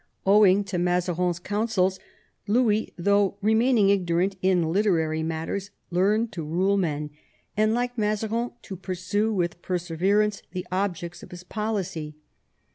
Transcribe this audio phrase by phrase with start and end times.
[0.25, 1.99] Owing to Mazarin's coun sels,
[2.47, 7.11] Louis, though remaining ignorant in literary matters, learnt to rule men,
[7.55, 12.15] and, like Mazarin, to pur sue with perseverance the objects of his policy.